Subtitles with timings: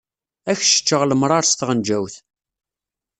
[0.49, 2.15] Ad ak-seččeɣ lemṛaṛ s tɣenjawt.